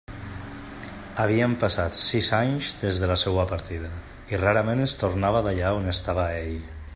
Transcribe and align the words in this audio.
Havien 1.23 1.51
passat 1.63 1.99
sis 1.99 2.29
anys 2.37 2.71
des 2.85 2.99
de 3.03 3.11
la 3.11 3.19
seua 3.25 3.45
partida, 3.53 3.93
i 4.35 4.41
rarament 4.45 4.83
es 4.87 4.97
tornava 5.05 5.45
d'allà 5.51 5.75
on 5.83 5.93
estava 5.97 6.27
ell. 6.41 6.59